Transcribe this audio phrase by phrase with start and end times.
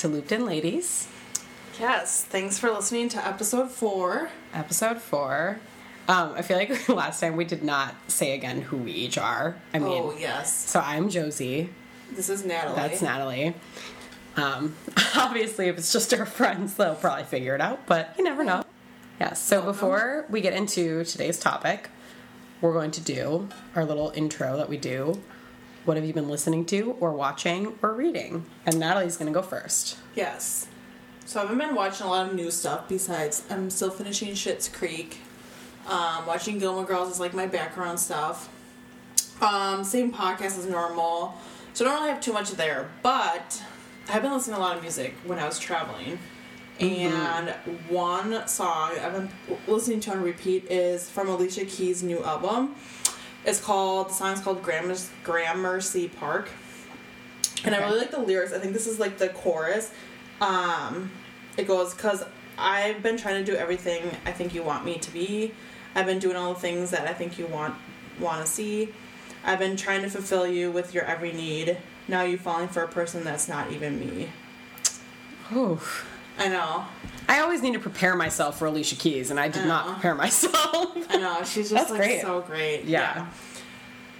[0.00, 1.08] to Looped In Ladies,
[1.78, 4.30] Yes, thanks for listening to episode four.
[4.54, 5.60] episode four.
[6.08, 9.56] Um, I feel like last time we did not say again who we each are.
[9.74, 10.70] I mean, oh, yes.
[10.70, 11.68] so I'm Josie.
[12.12, 12.76] This is Natalie.
[12.76, 13.54] That's Natalie.
[14.36, 14.74] Um,
[15.16, 18.64] obviously, if it's just our friends, they'll probably figure it out, but you never know.
[19.20, 19.42] Yes.
[19.42, 21.90] So before we get into today's topic,
[22.62, 25.22] we're going to do our little intro that we do.
[25.84, 28.44] What have you been listening to, or watching, or reading?
[28.66, 29.96] And Natalie's going to go first.
[30.14, 30.68] Yes.
[31.24, 34.68] So I haven't been watching a lot of new stuff besides I'm still finishing Schitt's
[34.68, 35.20] Creek.
[35.86, 38.48] Um, watching Gilmore Girls is like my background stuff.
[39.40, 41.34] Um, same podcast as normal.
[41.72, 42.90] So I don't really have too much there.
[43.02, 43.62] But
[44.08, 46.18] I've been listening to a lot of music when I was traveling.
[46.80, 47.50] And
[47.88, 49.30] one song I've been
[49.66, 52.74] listening to on repeat is from Alicia Keys' new album.
[53.44, 56.50] It's called the song's called Grammar- Gramercy Park.
[57.64, 58.52] And I really like the lyrics.
[58.52, 59.90] I think this is like the chorus.
[60.40, 61.10] Um,
[61.56, 62.24] it goes, Cause
[62.58, 65.52] I've been trying to do everything I think you want me to be.
[65.94, 67.74] I've been doing all the things that I think you want
[68.18, 68.92] want to see.
[69.44, 71.78] I've been trying to fulfill you with your every need.
[72.06, 74.28] Now you're falling for a person that's not even me.
[75.52, 76.06] Oof.
[76.38, 76.84] I know.
[77.30, 80.52] I always need to prepare myself for Alicia Keys, and I did not prepare myself.
[81.08, 81.44] I know.
[81.44, 82.20] She's just That's like great.
[82.22, 82.84] so great.
[82.84, 83.28] Yeah.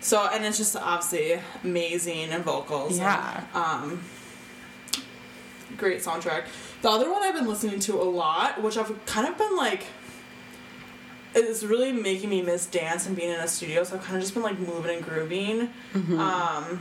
[0.00, 2.96] So and it's just obviously amazing in vocals.
[2.96, 3.42] Yeah.
[3.52, 4.04] And, um
[5.76, 6.44] great soundtrack.
[6.82, 9.84] The other one I've been listening to a lot, which I've kind of been like
[11.34, 14.22] it's really making me miss dance and being in a studio, so I've kind of
[14.22, 15.70] just been like moving and grooving.
[15.94, 16.18] Mm-hmm.
[16.20, 16.80] Um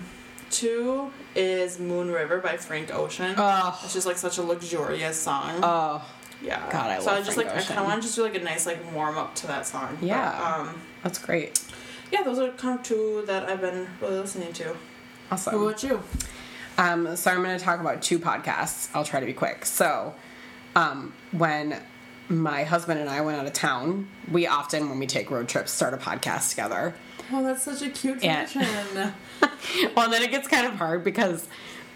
[0.50, 3.34] two is Moon River by Frank Ocean.
[3.38, 3.80] Oh.
[3.84, 5.60] It's just like such a luxurious song.
[5.64, 6.06] Oh,
[6.42, 6.70] yeah.
[6.72, 8.36] God, I so love So I just Frank like I kinda wanna just do like
[8.36, 9.98] a nice like warm up to that song.
[10.00, 10.56] But, Yeah.
[10.58, 11.60] um that's great.
[12.12, 14.76] yeah, those are kind of two that I've been really listening to.
[15.32, 15.56] Awesome.
[15.62, 16.02] What about you?
[16.78, 18.88] Um, so I'm going to talk about two podcasts.
[18.94, 19.66] I'll try to be quick.
[19.66, 20.16] So,
[20.78, 21.80] um, when
[22.30, 25.72] my husband and I went out of town, we often, when we take road trips,
[25.72, 26.94] start a podcast together.
[27.32, 28.66] Oh, that's such a cute tradition.
[29.96, 31.48] Well, and then it gets kind of hard because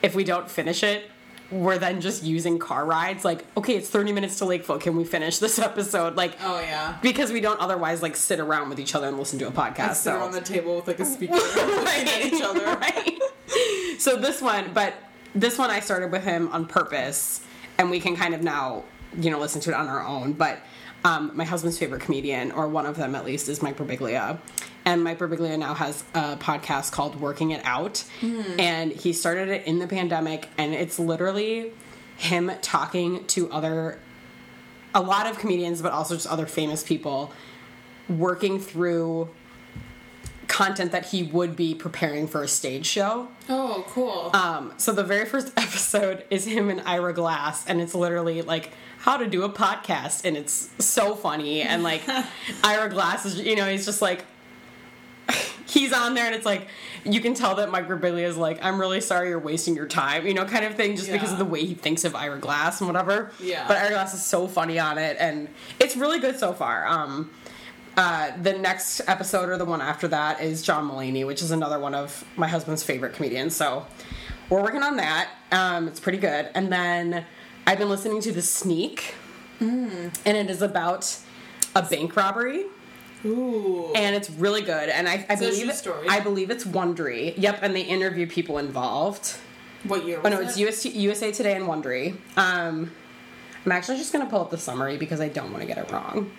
[0.02, 1.10] if we don't finish it,
[1.50, 3.24] we're then just using car rides.
[3.24, 4.80] Like, okay, it's 30 minutes to Lakeville.
[4.80, 6.16] Can we finish this episode?
[6.16, 6.98] Like, oh yeah.
[7.02, 9.96] because we don't otherwise like sit around with each other and listen to a podcast.
[9.96, 12.66] Sit so on the table with like a speaker at each other.
[12.66, 13.20] Right.
[14.00, 14.94] So this one, but
[15.34, 17.42] this one I started with him on purpose,
[17.78, 18.84] and we can kind of now,
[19.18, 20.34] you know, listen to it on our own.
[20.34, 20.60] But
[21.04, 24.40] um, my husband's favorite comedian, or one of them at least, is Mike Birbiglia.
[24.86, 28.04] And Mike Birbiglia now has a podcast called Working It Out.
[28.60, 31.72] And he started it in the pandemic, and it's literally
[32.18, 34.00] him talking to other,
[34.94, 37.32] a lot of comedians, but also just other famous people,
[38.10, 39.30] working through
[40.54, 43.28] content that he would be preparing for a stage show.
[43.50, 44.30] Oh, cool.
[44.36, 48.72] Um, so the very first episode is him and Ira Glass, and it's literally like
[49.00, 51.64] how to do a podcast, and it's so funny.
[51.64, 52.04] And like
[52.64, 54.26] Ira Glass is, you know, he's just like
[55.66, 56.68] he's on there, and it's like
[57.04, 60.28] you can tell that Mike Birbiglia is like, I'm really sorry you're wasting your time,
[60.28, 62.80] you know, kind of thing, just because of the way he thinks of Ira Glass
[62.80, 63.32] and whatever.
[63.40, 63.68] Yeah.
[63.68, 65.48] But Ira Glass is so funny on it, and
[65.80, 66.86] it's really good so far.
[66.86, 67.32] Um,
[67.98, 71.80] uh, the next episode or the one after that is John Mulaney, which is another
[71.80, 73.56] one of my husband's favorite comedians.
[73.56, 73.86] So
[74.50, 75.30] we're working on that.
[75.52, 76.50] Um, it's pretty good.
[76.56, 77.26] And then
[77.68, 79.16] I've been listening to The Sneak,
[79.60, 81.18] and it is about
[81.76, 82.66] a bank robbery,
[83.26, 83.94] Ooh.
[83.96, 84.90] and it's really good.
[84.90, 86.10] And I, I Is it a believe?
[86.12, 87.34] I believe it's Wondery.
[87.38, 89.38] Yep, and they interview people involved.
[89.86, 90.48] what year Oh no, it?
[90.48, 92.18] it's US, USA Today and Wondery.
[92.38, 92.92] Um,
[93.66, 95.90] I'm actually just gonna pull up the summary because I don't want to get it
[95.92, 96.32] wrong.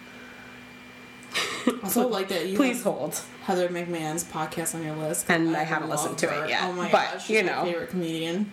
[1.83, 3.21] also like that you Please hold.
[3.43, 5.27] Heather McMahan's podcast on your list.
[5.29, 6.49] And I haven't listened to it her.
[6.49, 7.65] yet, Oh my but, gosh, you know.
[7.65, 8.53] favorite comedian.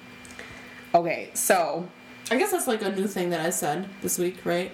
[0.94, 1.88] Okay, so
[2.30, 4.72] I guess that's like a new thing that I said this week, right?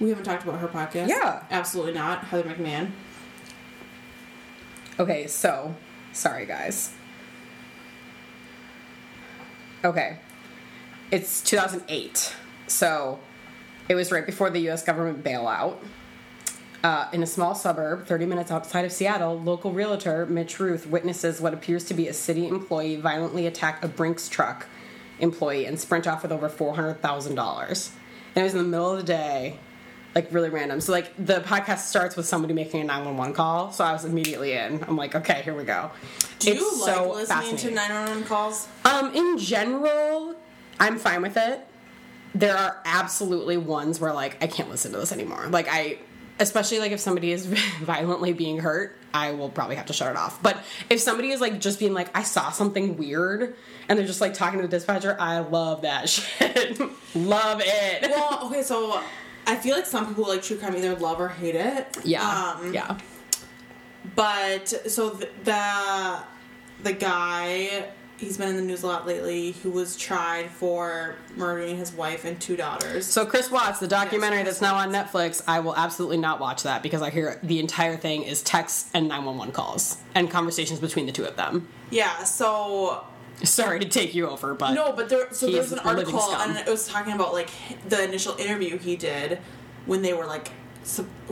[0.00, 1.08] We haven't talked about her podcast.
[1.08, 1.42] Yeah.
[1.50, 2.24] Absolutely not.
[2.24, 2.90] Heather McMahon.
[4.98, 5.74] Okay, so
[6.12, 6.92] sorry guys.
[9.84, 10.18] Okay.
[11.10, 12.34] It's 2008.
[12.66, 13.18] So
[13.88, 15.76] it was right before the US government bailout.
[16.84, 21.40] Uh, in a small suburb, 30 minutes outside of Seattle, local realtor Mitch Ruth witnesses
[21.40, 24.66] what appears to be a city employee violently attack a Brinks truck
[25.18, 27.30] employee and sprint off with over $400,000.
[27.30, 29.58] And it was in the middle of the day,
[30.14, 30.80] like really random.
[30.80, 33.72] So, like, the podcast starts with somebody making a 911 call.
[33.72, 34.84] So I was immediately in.
[34.86, 35.90] I'm like, okay, here we go.
[36.38, 38.68] Do It's you like so listening to 911 calls?
[38.84, 40.36] Um, in general,
[40.78, 41.66] I'm fine with it.
[42.34, 45.48] There are absolutely ones where like I can't listen to this anymore.
[45.48, 45.98] Like I
[46.40, 47.46] especially like if somebody is
[47.82, 50.42] violently being hurt, I will probably have to shut it off.
[50.42, 50.58] But
[50.90, 53.56] if somebody is like just being like, I saw something weird,
[53.88, 56.78] and they're just like talking to the dispatcher, I love that shit.
[57.14, 58.10] love it.
[58.10, 59.00] Well, okay, so
[59.46, 61.96] I feel like some people like true crime either love or hate it.
[62.04, 62.98] yeah, Um, yeah.
[64.14, 66.18] But so the, the
[66.82, 67.84] the guy
[68.18, 72.24] he's been in the news a lot lately who was tried for murdering his wife
[72.24, 73.06] and two daughters.
[73.06, 76.64] So Chris Watts, the documentary Yes, that's now on Netflix, I will absolutely not watch
[76.64, 81.06] that because I hear the entire thing is texts and 911 calls and conversations between
[81.06, 81.68] the two of them.
[81.90, 83.04] Yeah, so
[83.44, 86.66] Sorry to take you over, but no, but there so there's an article and it
[86.68, 87.50] was talking about like
[87.88, 89.38] the initial interview he did
[89.86, 90.50] when they were like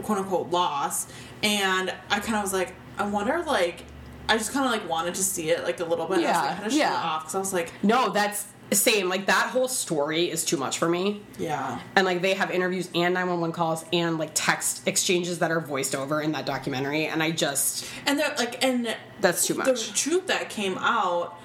[0.03, 1.11] quote unquote lost,
[1.43, 3.85] and I kind of was like, I wonder like.
[4.29, 6.21] I just kind of like wanted to see it like a little bit.
[6.21, 6.93] Yeah, I kind of shut yeah.
[6.93, 9.09] off because I was like, no, that's same.
[9.09, 11.23] Like that whole story is too much for me.
[11.39, 15.61] yeah, And like they have interviews and 911 calls and like text exchanges that are
[15.61, 19.67] voiced over in that documentary, and I just and they're like, and that's too much.
[19.67, 21.39] the truth that came out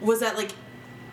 [0.00, 0.52] was that like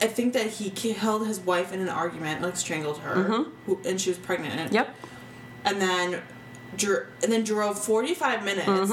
[0.02, 3.24] I think that he killed his wife in an argument, like strangled her,
[3.66, 4.56] who, and she was pregnant.
[4.56, 4.76] Mm-hmm.
[4.76, 4.96] Yep.
[5.66, 6.22] And then,
[6.78, 8.92] dr- and then drove forty five minutes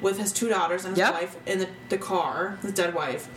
[0.00, 0.98] with his two daughters and his.
[0.98, 1.12] Yep.
[1.14, 3.28] wife in the, the car, his dead wife.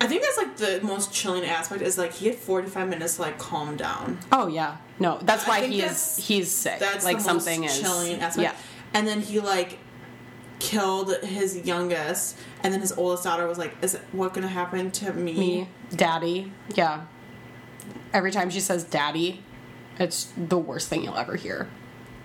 [0.00, 3.16] I think that's like the most chilling aspect is like he had forty five minutes
[3.16, 4.18] to like calm down.
[4.30, 4.76] Oh yeah.
[5.00, 6.78] No, that's why he is that's- he's sick.
[6.78, 8.54] That's like the something is chilling aspect.
[8.54, 8.56] Yeah.
[8.94, 9.78] And then he like
[10.60, 14.90] killed his youngest, and then his oldest daughter was like, "Is it, what gonna happen
[14.92, 16.52] to me?" Me, daddy.
[16.74, 17.02] Yeah.
[18.12, 19.42] Every time she says daddy,
[19.98, 21.68] it's the worst thing you'll ever hear.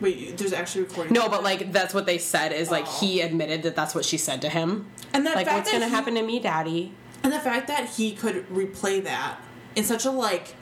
[0.04, 1.14] Wait, there's actually recording.
[1.14, 2.98] No, but like that's what they said is like Oh.
[3.00, 4.86] he admitted that that's what she said to him.
[5.14, 6.92] and the Like fact what's that gonna he- happen to me, daddy?
[7.24, 9.38] And the fact that he could replay that
[9.78, 10.56] in such a like,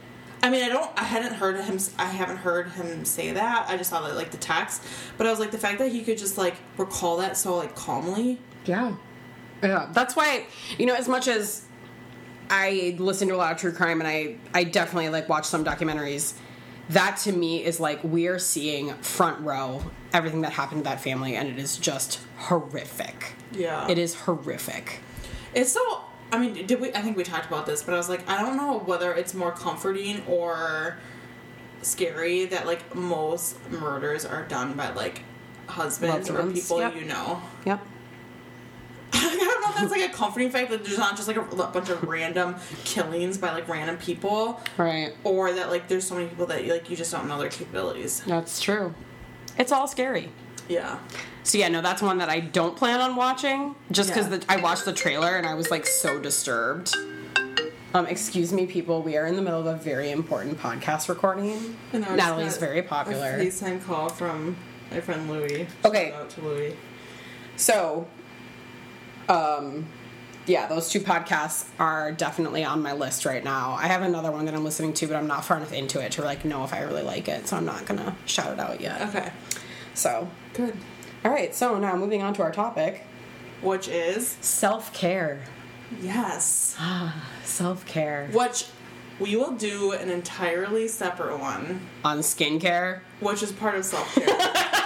[0.43, 3.65] I mean, I don't, I hadn't heard him, I haven't heard him say that.
[3.67, 4.83] I just saw that like the text,
[5.17, 7.75] but I was like, the fact that he could just like recall that so like
[7.75, 8.39] calmly.
[8.65, 8.95] Yeah.
[9.63, 9.89] Yeah.
[9.91, 10.45] That's why
[10.77, 11.63] you know, as much as
[12.51, 15.65] I listen to a lot of true crime and I I definitely like watch some
[15.65, 16.33] documentaries,
[16.91, 19.81] that to me is like we're seeing front row
[20.13, 23.33] everything that happened to that family and it is just horrific.
[23.51, 24.99] Yeah, It is horrific.
[25.53, 26.01] It's so.
[26.33, 26.93] I mean, did we?
[26.93, 29.33] I think we talked about this, but I was like, I don't know whether it's
[29.33, 30.97] more comforting or
[31.81, 35.23] scary that like most murders are done by like
[35.67, 36.95] husbands or people yep.
[36.95, 37.41] you know.
[37.65, 37.85] Yep.
[39.13, 41.41] I don't know if that's like a comforting fact that there's not just like a,
[41.41, 45.13] a bunch of random killings by like random people, Right.
[45.23, 48.21] or that like there's so many people that like you just don't know their capabilities.
[48.25, 48.93] That's true.
[49.57, 50.29] It's all scary.
[50.69, 50.99] Yeah.
[51.43, 54.39] So yeah, no, that's one that I don't plan on watching, just because Yeah.
[54.47, 56.95] I watched the trailer and I was like so disturbed.
[57.93, 59.01] Um, excuse me, people.
[59.01, 61.77] We are in the middle of a very important podcast recording.
[61.91, 63.31] And I Natalie's very popular.
[63.35, 64.55] A FaceTime call from
[64.91, 65.67] my friend Louie.
[65.83, 66.11] Okay.
[66.11, 66.75] Shout out to Louie.
[67.57, 68.07] So,
[69.31, 69.85] um,
[70.47, 73.73] yeah, those two podcasts are definitely on my list right now.
[73.73, 76.11] I have another one that I'm listening to, but I'm not far enough into it
[76.13, 78.81] to like know if I really like it, so I'm not gonna shout it out
[78.81, 79.01] yet.
[79.09, 79.31] Okay.
[79.93, 80.75] So, Good.
[81.23, 81.53] all right.
[81.53, 83.03] So now moving on to our topic:
[83.61, 85.41] Which is self care.
[86.01, 86.75] yes.
[86.79, 88.65] Ah, Self care Which
[89.19, 93.01] we will do an entirely separate one, on skincare.
[93.19, 94.25] which is part of self care.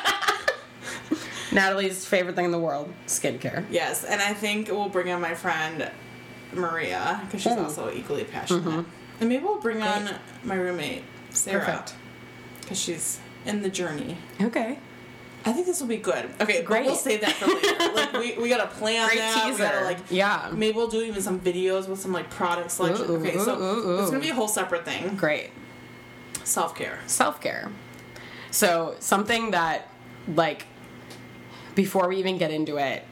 [1.56, 3.66] Natalie's favorite thing in the world: skincare.
[3.72, 5.90] yes, and I think we'll bring on my friend
[6.54, 7.64] Maria because she's Mm.
[7.64, 8.86] also equally passionate.
[9.20, 10.10] And maybe we'll bring on
[10.44, 11.86] my roommate Sarah
[12.62, 14.18] because she's in the journey.
[14.42, 14.78] Okay.
[15.48, 16.28] I think this will be good.
[16.42, 16.86] Okay, Great.
[16.88, 17.94] We'll save that for later.
[17.96, 19.46] like we, we gotta plan Great that.
[19.46, 19.64] We teaser.
[19.64, 20.50] gotta like Yeah.
[20.52, 23.06] Maybe we'll do even some videos with some like product selection.
[23.12, 25.16] Ooh, okay, so ooh, ooh, it's gonna be a whole separate thing.
[25.16, 25.52] Great.
[26.44, 27.00] Self care.
[27.06, 27.72] self care.
[28.52, 29.90] So, something that,
[30.34, 30.66] like,
[31.76, 33.04] before we even get into it,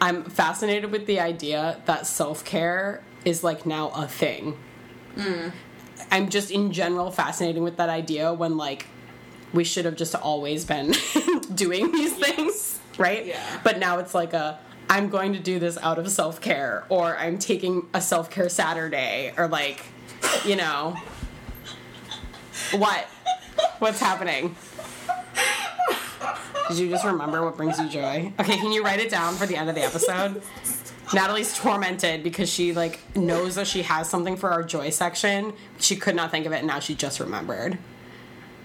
[0.00, 4.56] I'm fascinated with the idea that self care is, like, now a thing.
[5.16, 5.52] Mm.
[6.10, 8.86] I'm just in general fascinated with that idea when, like,
[9.52, 10.94] we should have just always been
[11.54, 13.26] doing these things, right?
[13.26, 13.60] Yeah.
[13.64, 17.16] But now it's like a, I'm going to do this out of self care, or
[17.16, 19.84] I'm taking a self care Saturday, or like,
[20.44, 20.96] you know.
[22.72, 23.04] What?
[23.78, 24.56] What's happening?
[26.68, 28.32] Did you just remember what brings you joy?
[28.40, 30.42] Okay, can you write it down for the end of the episode?
[31.14, 35.52] Natalie's tormented because she like knows that she has something for our joy section.
[35.78, 37.78] She could not think of it, and now she just remembered.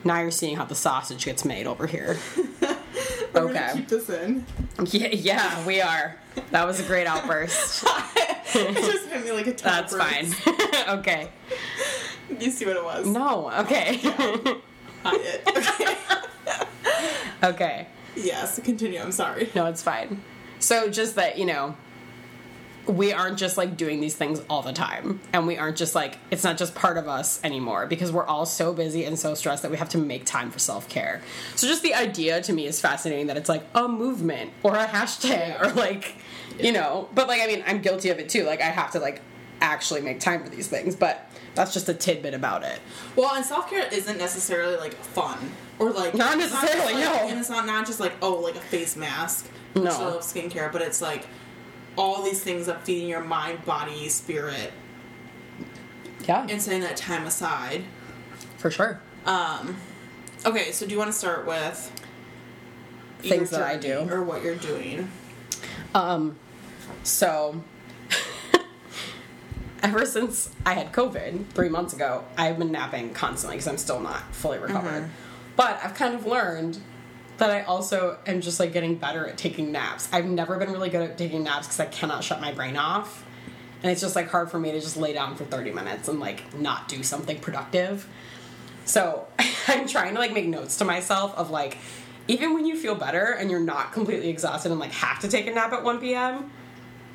[0.04, 2.18] Now you're seeing how the sausage gets made over here.
[3.34, 3.72] Okay.
[3.76, 4.46] keep this in.
[4.88, 6.18] Yeah, yeah, we are.
[6.52, 7.86] That was a great outburst.
[8.54, 10.98] it just hit me like a ton That's fine.
[10.98, 11.30] okay.
[12.40, 13.08] You see what it was?
[13.08, 13.50] No.
[13.60, 14.02] Okay.
[15.04, 15.48] Not it.
[15.48, 15.96] Okay.
[17.52, 17.88] Okay.
[18.16, 19.00] Yes, continue.
[19.00, 19.50] I'm sorry.
[19.56, 20.22] No, it's fine.
[20.60, 21.76] So just that, you know,
[22.88, 25.20] we aren't just like doing these things all the time.
[25.34, 28.46] And we aren't just like, it's not just part of us anymore because we're all
[28.46, 31.22] so busy and so stressed that we have to make time for self care.
[31.56, 34.86] So just the idea to me is fascinating that it's like a movement or a
[34.86, 36.16] hashtag or like,
[36.60, 38.44] you know, but like, I mean, I'm guilty of it too.
[38.44, 39.22] Like, I have to like
[39.62, 42.80] actually make time for these things, but that's just a tidbit about it.
[43.16, 45.38] Well, and self care isn't necessarily like fun
[45.82, 47.14] or like Not necessarily, like- no.
[47.30, 49.84] and it's not not just like oh like a face mask, No.
[50.18, 51.26] of skincare, but it's like
[51.98, 54.72] all these things that feeding your mind, body, spirit,
[56.28, 57.84] Yeah, and setting that time aside.
[58.58, 59.02] for sure.
[59.26, 59.78] Um,
[60.46, 61.92] okay, so do you want to start with
[63.20, 64.08] Things that I do.
[64.10, 65.10] or what you're doing?
[65.94, 66.38] Um,
[67.04, 67.64] so
[69.84, 74.00] ever since I had COVID three months ago, I've been napping constantly because I'm still
[74.00, 75.10] not fully recovered.
[75.62, 76.80] But I've kind of learned
[77.38, 80.10] that I also am just like getting better at taking naps.
[80.12, 83.24] I've never been really good at taking naps because I cannot shut my brain off.
[83.84, 86.20] And it's just like hard for me to just lay down for 30 minutes and
[86.20, 88.08] like not do something productive.
[88.86, 89.28] So
[89.68, 91.78] I'm trying to like make notes to myself of like,
[92.28, 95.46] even when you feel better and you're not completely exhausted and like have to take
[95.46, 96.50] a nap at 1 p.m.,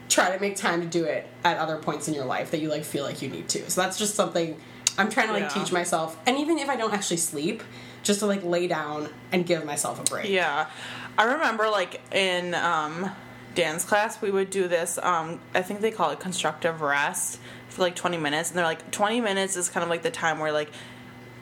[0.08, 2.68] try to make time to do it at other points in your life that you
[2.68, 3.68] like feel like you need to.
[3.68, 4.56] So that's just something
[4.96, 5.48] I'm trying to like Yeah.
[5.64, 6.16] teach myself.
[6.26, 7.64] And even if I don't actually sleep,
[8.06, 10.28] just to like lay down and give myself a break.
[10.28, 10.70] Yeah,
[11.18, 13.10] I remember like in um,
[13.54, 14.98] dance class we would do this.
[14.98, 18.90] Um, I think they call it constructive rest for like 20 minutes, and they're like
[18.90, 20.70] 20 minutes is kind of like the time where like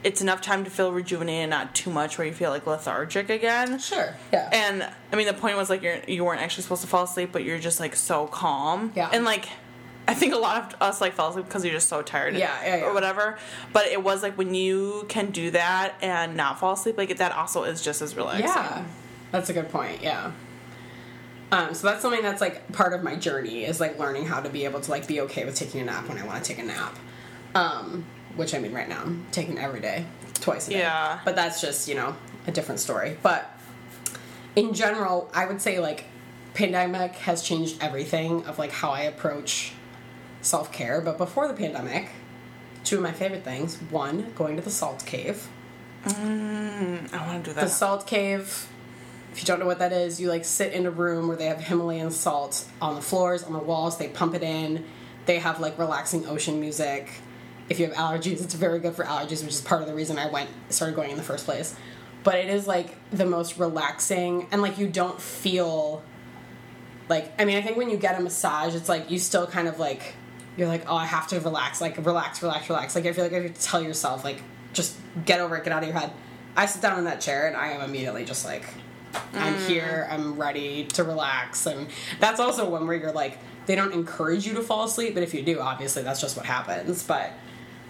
[0.03, 3.79] it's enough time to feel rejuvenated, not too much where you feel like lethargic again.
[3.79, 4.15] Sure.
[4.33, 4.49] Yeah.
[4.53, 7.31] And I mean, the point was like you're you weren't actually supposed to fall asleep,
[7.33, 8.93] but you're just like so calm.
[8.95, 9.11] Yeah.
[9.13, 9.49] And like,
[10.07, 12.35] I think a lot of us like fell asleep because you're just so tired.
[12.35, 12.85] Yeah, yeah, yeah.
[12.85, 13.39] Or whatever.
[13.73, 17.33] But it was like when you can do that and not fall asleep, like that
[17.33, 18.47] also is just as relaxing.
[18.47, 18.85] Yeah,
[19.33, 20.03] that's a good point.
[20.03, 20.33] Yeah.
[21.53, 24.49] Um, so that's something that's like part of my journey is like learning how to
[24.49, 26.63] be able to like be okay with taking a nap when I want to take
[26.63, 26.97] a nap.
[27.55, 28.05] Um,
[28.37, 30.79] which I mean, right now I'm taking every day, twice a day.
[30.81, 31.21] Yeah.
[31.25, 32.15] But that's just you know
[32.47, 33.17] a different story.
[33.23, 33.51] But
[34.57, 36.05] in general, I would say like
[36.55, 39.73] pandemic has changed everything of like how I approach
[40.45, 41.01] self care.
[41.01, 42.11] But before the pandemic,
[42.85, 45.49] two of my favorite things: one, going to the salt cave.
[46.05, 47.63] Mm, I want to do that.
[47.63, 48.69] The salt cave,
[49.33, 51.47] if you don't know what that is, you like sit in a room where they
[51.47, 54.85] have Himalayan salt on the floors, on the walls, they pump it in.
[55.27, 57.09] They have like relaxing ocean music.
[57.71, 60.19] If you have allergies, it's very good for allergies, which is part of the reason
[60.19, 61.75] I went started going in the first place.
[62.23, 66.03] But it is like the most relaxing and like you don't feel
[67.09, 69.69] like I mean, I think when you get a massage, it's like you still kind
[69.69, 70.15] of like
[70.57, 72.95] you're like, oh, I have to relax, like relax, relax, relax.
[72.95, 74.43] Like I feel like I have to tell yourself, like,
[74.73, 76.11] just get over it, get out of your head.
[76.57, 78.65] I sit down in that chair and I am immediately just like,
[79.33, 79.67] I'm mm.
[79.67, 81.89] here, I'm ready to relax, and
[82.21, 85.33] that's also one where you're like, they don't encourage you to fall asleep, but if
[85.35, 87.03] you do, obviously that's just what happens.
[87.03, 87.33] But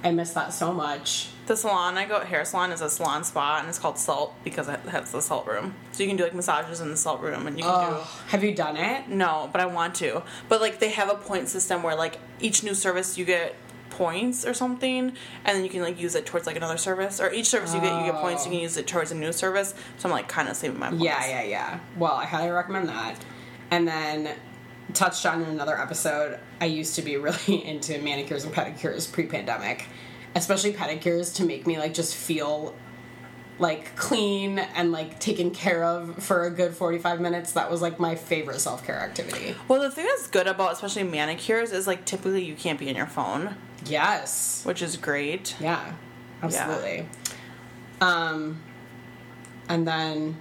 [0.05, 1.31] I miss that so much.
[1.47, 4.35] The salon I go at hair salon is a salon spa and it's called Salt
[4.45, 5.75] because it has the salt room.
[5.93, 8.45] So you can do like massages in the salt room and you can Oh, have
[8.45, 9.09] you done it?
[9.09, 10.23] no, but I want to.
[10.49, 13.57] But like they have a point system where like each new service you get
[13.91, 15.13] points or something
[15.45, 17.81] and then you can like use it towards like another service or each service you
[17.81, 18.63] get you get points you can oh.
[18.63, 21.25] use it towards a new service so i'm like kind of saving my points Yeah,
[21.29, 21.79] yeah, yeah.
[21.97, 23.17] Well, I highly recommend that.
[23.71, 24.35] And then
[24.93, 29.87] touched on in another episode, I used to be really into manicures and pedicures pre-pandemic,
[30.35, 32.75] especially pedicures to make me like just feel
[33.59, 37.53] like clean and like taken care of for a good 45 minutes.
[37.53, 39.55] That was like my favorite self-care activity.
[39.69, 42.97] well the thing that's good about especially manicures is like typically you can't be in
[42.97, 43.55] your phone
[43.87, 44.63] Yes.
[44.65, 45.93] which is great Yeah.
[46.43, 47.07] Absolutely.
[48.01, 48.61] Um
[49.69, 50.37] and then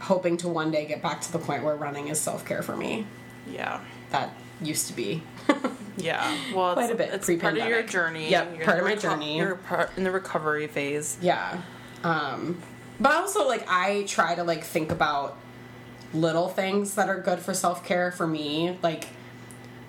[0.00, 3.06] hoping to one day get back to the point where running is self-care for me.
[3.52, 5.22] Yeah That used to be
[5.96, 7.90] yeah well Quite it's, a bit it's part of your pre-pandemic.
[7.90, 9.36] journey Yep, You're part of my reco- journey.
[9.38, 11.60] you're part in the recovery phase Yeah.
[12.04, 12.60] Um,
[13.00, 15.36] but also, like, I try to, like, think about
[16.12, 18.76] little things that are good for self care for me.
[18.82, 19.08] Like,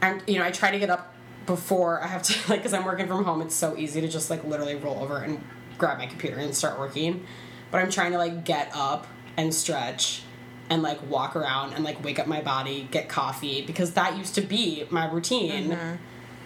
[0.02, 1.14] and you know, I try to get up
[1.48, 4.30] before I have to, like, because I'm working from home, it's so easy to just,
[4.30, 5.44] like, literally roll over and
[5.80, 7.26] grab my computer and start working.
[7.72, 10.22] But I'm trying to, like, get up and stretch
[10.70, 14.36] and, like, walk around and, like, wake up my body, get coffee, because that used
[14.36, 15.96] to be my routine mm-hmm.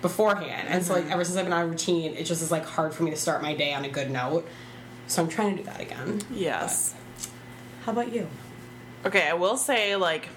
[0.02, 0.68] beforehand.
[0.70, 1.14] And so like mm-hmm.
[1.14, 3.18] ever since I've been on a routine, it just is like hard for me to
[3.18, 4.48] start my day on a good note.
[5.08, 6.22] So I'm trying to do that again.
[6.32, 6.96] yes
[7.86, 8.28] How about you?
[9.06, 10.30] Okay, I will say like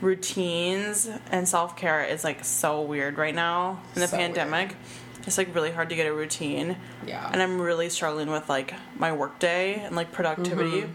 [0.00, 4.74] routines and self care is like so weird right now in the So pandemic.
[5.26, 6.76] It's like really hard to get a routine.
[7.06, 7.28] Yeah.
[7.32, 10.82] And I'm really struggling with like my work day and like productivity.
[10.82, 10.92] Mm-hmm.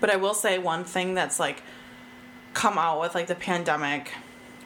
[0.00, 1.62] But I will say one thing that's like
[2.54, 4.12] come out with like the pandemic,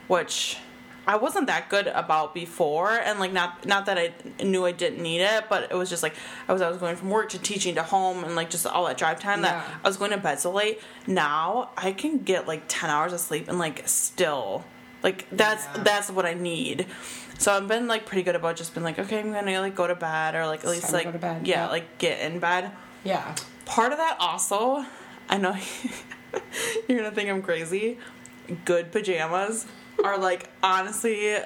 [0.08, 0.58] which
[1.06, 5.02] I wasn't that good about before, and like not not that I knew I didn't
[5.02, 6.14] need it, but it was just like
[6.48, 8.86] I was I was going from work to teaching to home and like just all
[8.86, 10.80] that drive time that I was going to bed so late.
[11.06, 14.64] Now I can get like ten hours of sleep and like still
[15.02, 15.82] like that's Yeah.
[15.84, 16.86] that's what I need.
[17.38, 19.86] So I've been like pretty good about just being like okay I'm gonna like go
[19.86, 21.68] to bed or like at least like go to bed, yeah yeah.
[21.68, 22.72] like get in bed.
[23.04, 23.36] Yeah.
[23.64, 24.84] Part of that also,
[25.28, 25.56] I know
[26.88, 27.98] you're gonna think I'm crazy.
[28.64, 29.66] Good pajamas
[30.04, 31.36] are like honestly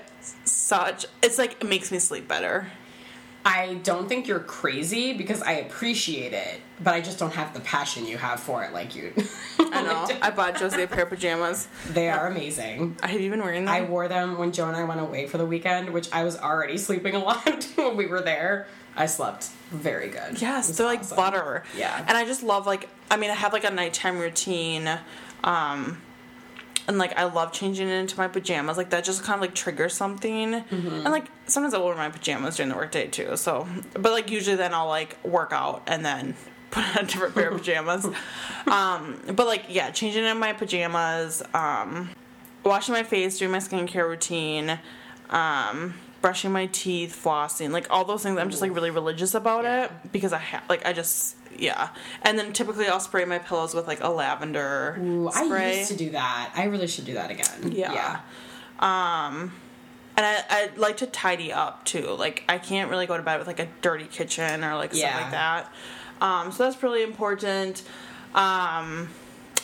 [0.45, 1.07] such.
[1.23, 2.69] It's like it makes me sleep better.
[3.43, 7.61] I don't think you're crazy because I appreciate it, but I just don't have the
[7.61, 9.15] passion you have for it like you.
[9.59, 10.07] I know.
[10.21, 11.67] I bought Josie a pair of pajamas.
[11.89, 12.99] they are amazing.
[13.03, 13.75] Have you been wearing them?
[13.75, 16.37] I wore them when Joe and I went away for the weekend, which I was
[16.37, 18.67] already sleeping a lot when we were there.
[18.97, 20.41] I slept very good.
[20.41, 21.17] Yes, they're like awesome.
[21.17, 21.65] butter.
[21.77, 22.05] Yeah.
[22.07, 24.89] And I just love like I mean I have like a nighttime routine.
[25.45, 26.01] Um
[26.89, 28.77] and like I love changing it into my pajamas.
[28.77, 30.53] Like that just kind of like triggers something.
[30.53, 30.89] Mm-hmm.
[30.89, 33.37] And like sometimes I'll wear my pajamas during the workday too.
[33.37, 36.35] So but like usually then I'll like work out and then
[36.71, 38.07] put on a different pair of pajamas.
[38.67, 42.11] um but like yeah, changing in my pajamas, um
[42.65, 44.79] washing my face, doing my skincare routine,
[45.31, 48.39] um, brushing my teeth, flossing, like all those things.
[48.39, 49.85] I'm just like really religious about Yeah.
[49.85, 51.89] it because I have, like I just yeah.
[52.23, 55.75] And then typically I'll spray my pillows with like a lavender Ooh, spray.
[55.75, 56.53] I used to do that.
[56.55, 57.73] I really should do that again.
[57.73, 57.93] Yeah.
[57.93, 58.21] Yeah.
[58.79, 59.53] Um,
[60.17, 62.11] and I I like to tidy up too.
[62.19, 65.11] Like I can't really go to bed with like a dirty kitchen or like stuff
[65.11, 65.21] Yeah.
[65.21, 65.73] like that.
[66.21, 67.83] Um, so that's really important.
[68.35, 69.09] Um,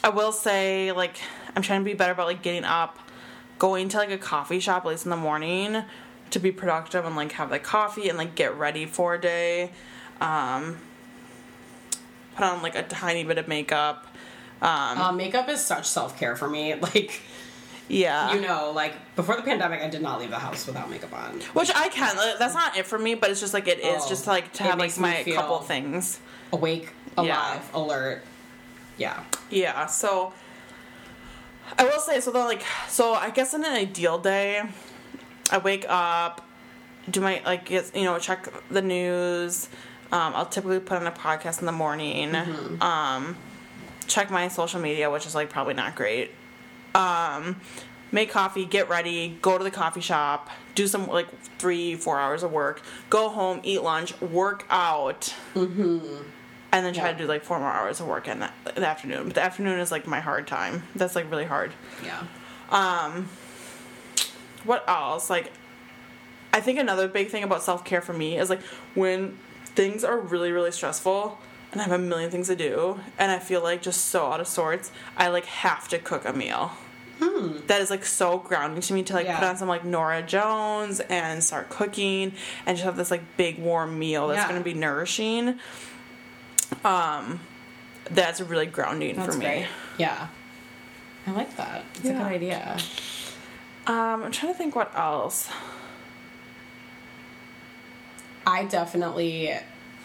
[0.02, 1.18] I will say like
[1.54, 2.98] I'm trying to be better about like getting up,
[3.58, 5.82] going to like a coffee shop at least in the morning
[6.30, 9.71] to be productive and like have like coffee and like get ready for a day.
[10.21, 10.78] Um,
[12.34, 14.06] put on like a tiny bit of makeup.
[14.62, 16.75] Um, Uh, makeup is such self care for me.
[16.80, 17.21] Like,
[17.89, 18.34] yeah.
[18.34, 21.41] you know, like before the pandemic, I did not leave the house without makeup on.
[21.52, 22.17] Which I can.
[22.17, 24.52] like, That's not it for me, but it's just like it is Oh, just like
[24.54, 26.19] to have like my couple things.
[26.52, 27.23] Awake, Yeah.
[27.23, 28.23] alive, alert.
[28.99, 29.23] Yeah.
[29.50, 29.86] Yeah.
[29.86, 30.32] So
[31.78, 32.32] I will say so.
[32.32, 34.62] Though, like, so I guess in an ideal day,
[35.50, 36.47] I wake up,
[37.11, 39.69] do my like get, you know check the news.
[40.13, 42.30] Um, I'll typically put on a podcast in the morning.
[42.30, 42.82] Mm-hmm.
[42.82, 43.37] Um,
[44.06, 46.30] check my social media, which is like probably not great.
[46.95, 47.61] Um,
[48.13, 51.26] make coffee, get ready, go to the coffee shop, do some like
[51.59, 56.23] three, four hours of work, go home, eat lunch, work out, and
[56.73, 57.13] then try Yeah.
[57.13, 59.25] to do like four more hours of work in the, in the afternoon.
[59.26, 60.85] But the afternoon is like my hard time.
[60.95, 61.73] That's like really hard.
[62.04, 62.23] Yeah.
[62.71, 63.28] Um,
[64.66, 65.30] what else?
[65.30, 65.52] Like,
[66.52, 68.62] I think another big thing about self care for me is like
[68.94, 71.38] when things are really, really stressful
[71.72, 74.40] and I have a million things to do and I feel like just so out
[74.40, 76.72] of sorts, I like have to cook a meal.
[77.66, 81.00] That is like so grounding to me to like put on some like Norah Jones
[81.00, 82.32] and start cooking
[82.66, 84.48] and just have this like big warm meal that's Yeah.
[84.48, 85.58] going to be nourishing.
[86.84, 87.40] Um,
[88.10, 89.44] that's really grounding That's for me.
[89.46, 89.66] great.
[89.98, 90.28] Yeah.
[91.26, 91.84] I like that.
[91.96, 92.78] It's a good idea.
[93.86, 95.49] Um, I'm trying to think what else.
[98.46, 99.52] I definitely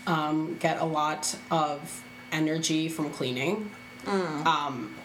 [0.08, 3.72] um, get a lot of energy from cleaning.
[4.46, 4.96] Um,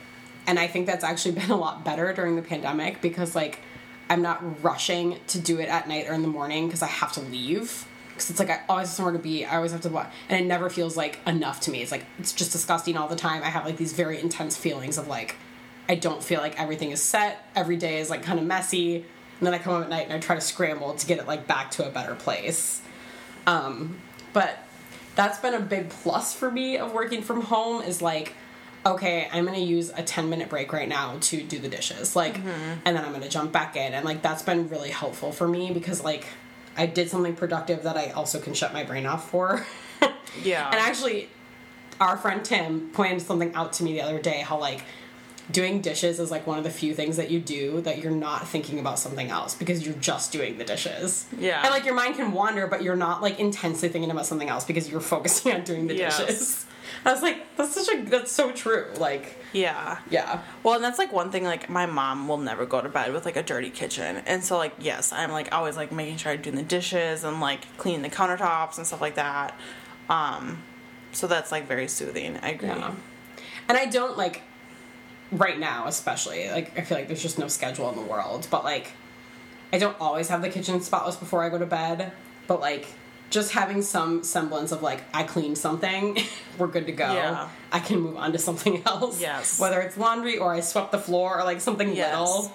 [0.46, 3.60] and I think that's actually been a lot better during the pandemic because, like,
[4.08, 7.12] I'm not rushing to do it at night or in the morning because I have
[7.12, 7.86] to leave.
[8.08, 9.44] Because it's like I always have somewhere to be.
[9.44, 11.82] I always have to watch, and it never feels like enough to me.
[11.82, 13.42] It's like it's just disgusting all the time.
[13.42, 15.36] I have like these very intense feelings of like
[15.88, 17.48] I don't feel like everything is set.
[17.54, 20.12] Every day is like kind of messy, and then I come home at night and
[20.12, 22.82] I try to scramble to get it like back to a better place.
[23.46, 23.98] Um,
[24.32, 24.58] but
[25.14, 28.34] that's been a big plus for me of working from home is like,
[28.84, 32.14] okay, I'm gonna use a 10 minute break right now to do the dishes.
[32.16, 32.36] Like,
[32.84, 33.94] and then I'm gonna jump back in.
[33.94, 36.26] And like, that's been really helpful for me because like,
[36.76, 39.64] I did something productive that I also can shut my brain off for.
[40.44, 40.66] Yeah.
[40.66, 41.28] And actually,
[42.00, 44.82] our friend Tim pointed something out to me the other day how, like,
[45.50, 48.48] doing dishes is like one of the few things that you do that you're not
[48.48, 51.26] thinking about something else because you're just doing the dishes.
[51.38, 51.60] Yeah.
[51.62, 54.64] And, like, your mind can wander, but you're not, like, intensely thinking about something else
[54.64, 56.18] because you're focusing on doing the Yes.
[56.18, 56.66] dishes.
[57.04, 58.86] I was like, that's such a, that's so true.
[58.98, 59.98] Like, yeah.
[60.10, 60.42] yeah.
[60.64, 61.44] Well, and that's like one thing.
[61.44, 64.56] Like my mom will never go to bed with like a dirty kitchen, and so
[64.56, 68.02] like yes, I'm like always like making sure I'm doing the dishes and like cleaning
[68.02, 69.56] the countertops and stuff like that.
[70.08, 70.62] Um,
[71.12, 72.38] so that's like very soothing.
[72.42, 72.68] I agree.
[72.68, 72.94] Yeah.
[73.68, 74.42] And I don't like
[75.32, 78.64] right now especially like I feel like there's just no schedule in the world, but
[78.64, 78.92] like
[79.72, 82.12] I don't always have the kitchen spotless before I go to bed,
[82.46, 82.86] but like
[83.28, 86.16] just having some semblance of like I cleaned something,
[86.58, 87.12] we're good to go.
[87.12, 87.48] Yeah.
[87.72, 89.20] I can move on to something else.
[89.20, 89.58] Yes.
[89.58, 92.16] Whether it's laundry or I swept the floor or like something Yes.
[92.18, 92.52] little.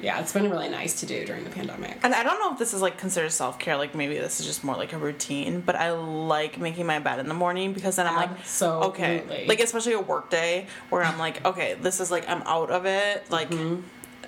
[0.00, 1.98] Yeah, it's been really nice to do during the pandemic.
[2.04, 3.76] And I don't know if this is like considered self care.
[3.76, 5.60] Like maybe this is just more like a routine.
[5.60, 9.44] But I like making my bed in the morning because then I'm like, so okay,
[9.48, 12.86] like especially a work day where I'm like, okay, this is like I'm out of
[12.86, 13.28] it.
[13.30, 13.48] Like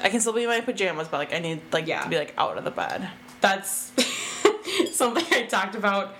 [0.03, 1.89] I can still be in my pajamas, but like I need like Mm-hmm.
[1.91, 2.03] Yeah.
[2.03, 3.09] to be like out of the bed.
[3.41, 3.93] That's
[4.93, 6.15] something I talked about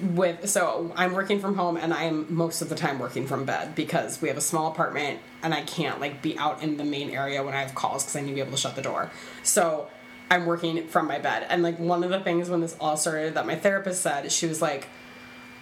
[0.00, 3.74] with so I'm working from home and I'm most of the time working from bed
[3.74, 7.10] because we have a small apartment and I can't like be out in the main
[7.10, 9.10] area when I have calls because I need to be able to shut the door.
[9.42, 9.88] So
[10.30, 11.46] I'm working from my bed.
[11.48, 14.46] And like one of the things when this all started that my therapist said, she
[14.46, 14.88] was like,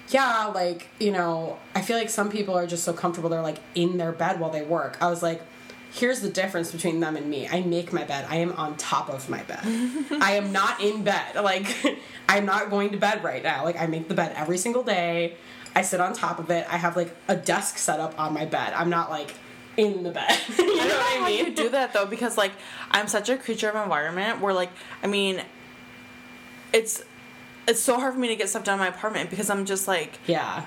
[0.09, 3.61] yeah, like, you know, I feel like some people are just so comfortable they're like
[3.75, 4.99] in their bed while they work.
[5.01, 5.43] I was like,
[5.95, 7.47] here's the difference between them and me.
[7.49, 8.27] I make my bed.
[8.29, 9.61] I am on top of my bed.
[10.21, 11.37] I am not in bed.
[11.37, 11.67] Like
[12.29, 13.65] I'm not going to bed right now.
[13.65, 15.37] Like I make the bed every single day.
[15.75, 16.67] I sit on top of it.
[16.69, 18.73] I have like a desk set up on my bed.
[18.75, 19.35] I'm not like
[19.77, 20.37] in the bed.
[20.59, 21.47] you know I know what I mean?
[21.47, 22.53] you do that though, because like
[22.91, 24.71] I'm such a creature of environment where like
[25.03, 25.43] I mean,
[26.73, 27.05] it's
[27.69, 29.87] it's so hard for me to get stuff done in my apartment because I'm just
[29.87, 30.67] like Yeah.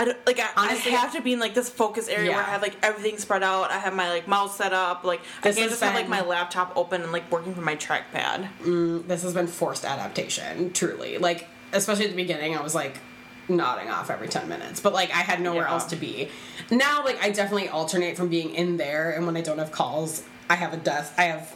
[0.00, 2.38] I don't like I, Honestly- I have to be in like this focus area where
[2.40, 3.70] I have like everything spread out.
[3.72, 5.02] I have my like mouse set up.
[5.02, 7.74] Like I can't has just have like my laptop open and like working from my
[7.74, 8.48] trackpad.
[8.62, 12.98] Mm, this has been forced adaptation truly like especially at the beginning i was like
[13.48, 15.72] nodding off every 10 minutes but like i had nowhere Yeah.
[15.72, 16.28] else to be
[16.70, 20.22] now like i definitely alternate from being in there and when i don't have calls
[20.48, 21.54] i have a desk i have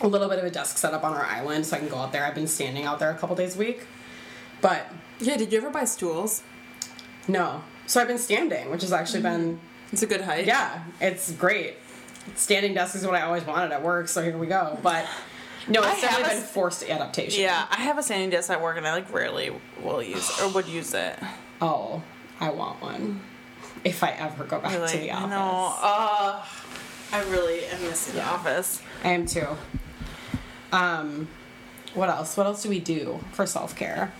[0.00, 1.96] a little bit of a desk set up on our island so i can go
[1.96, 3.86] out there i've been standing out there a couple days a week
[4.60, 4.86] but
[5.20, 6.42] Yeah, did you ever buy stools?
[7.28, 9.60] No so i've been standing which has actually been
[9.92, 10.46] It's a good height.
[10.46, 11.74] yeah it's great
[12.34, 15.06] standing desk is what i always wanted at work so here we go but
[15.68, 18.60] no it's have definitely been s- forced adaptation Yeah, I have a standing desk at
[18.62, 19.50] work and I like rarely
[19.82, 21.18] will use or would use it.
[21.60, 22.02] Oh,
[22.40, 23.20] I want one.
[23.84, 25.28] If I ever go back to the office.
[25.30, 25.74] know.
[25.82, 26.44] Uh,
[27.12, 28.80] I really am missing the office.
[29.04, 29.46] I am too.
[30.72, 31.28] Um,
[31.92, 32.36] what else?
[32.36, 34.12] What else do we do for self care?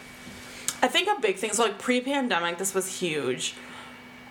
[0.82, 1.52] I think a big thing.
[1.52, 3.54] So like pre-pandemic, this was huge.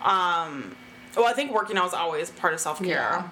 [0.02, 0.74] Um,
[1.16, 3.30] well, I think working out was always part of self care,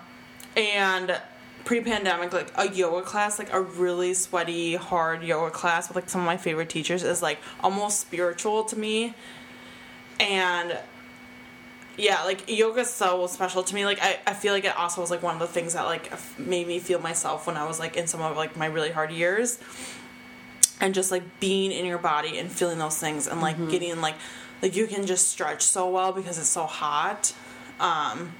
[0.56, 1.18] and
[1.64, 6.20] pre-pandemic, like a yoga class, like a really sweaty, hard yoga class with like some
[6.20, 9.14] of my favorite teachers is like almost spiritual to me,
[10.18, 10.78] and
[11.96, 13.84] yeah, like yoga is so special to me.
[13.84, 16.12] Like I, I feel like it also was like one of the things that like
[16.38, 19.10] made me feel myself when I was like in some of like my really hard
[19.10, 19.58] years
[20.80, 24.14] and just like being in your body and feeling those things and like getting like
[24.62, 27.32] like you can just stretch so well because it's so hot
[27.80, 28.32] um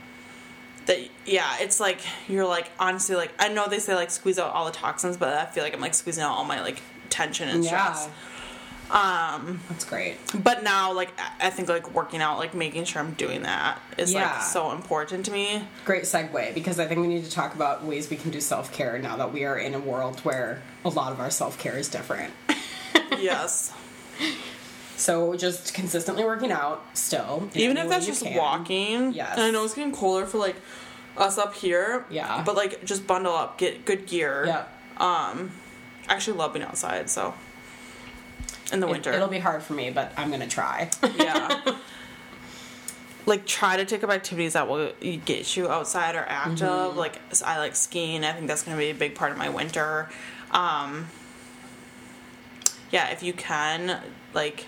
[0.87, 4.53] that yeah it's like you're like honestly like i know they say like squeeze out
[4.53, 7.49] all the toxins but i feel like i'm like squeezing out all my like tension
[7.49, 8.09] and stress
[8.91, 10.17] um that's great.
[10.45, 14.13] but now like I- think like working out like making sure i'm doing that is
[14.13, 14.31] Yeah.
[14.33, 17.85] like so important to me Great segue because I think we need to talk about
[17.85, 20.89] ways we can do self care now that we are in a world where a
[20.89, 22.33] lot of our self care is different.
[23.19, 23.73] yes
[24.97, 27.49] So just consistently working out still.
[27.55, 28.37] even if that's just can.
[28.37, 29.13] walking.
[29.13, 29.33] Yes.
[29.35, 30.57] And I know it's getting colder for like
[31.19, 32.05] us up here.
[32.09, 32.43] Yeah.
[32.47, 34.45] But like just bundle up, get good gear.
[34.47, 34.61] Yeah.
[34.97, 35.51] Um
[36.09, 37.35] I actually love being outside, so
[38.73, 39.13] in the winter.
[39.13, 40.91] it'll be hard for me, but I'm gonna try.
[41.17, 41.77] yeah.
[43.27, 44.93] like try to take up activities that will
[45.25, 46.69] get you outside or active.
[46.69, 46.99] Mm-hmm.
[46.99, 48.25] Like I like skiing.
[48.25, 50.09] I think that's going to be a big part of my winter.
[50.53, 51.09] Um,
[52.93, 54.01] yeah, if you can,
[54.33, 54.67] like